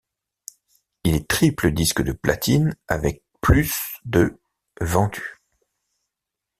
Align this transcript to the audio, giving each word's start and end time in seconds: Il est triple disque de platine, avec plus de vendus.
Il 1.03 1.13
est 1.13 1.27
triple 1.27 1.69
disque 1.71 2.01
de 2.01 2.11
platine, 2.11 2.75
avec 2.87 3.21
plus 3.39 3.97
de 4.05 4.41
vendus. 4.79 5.37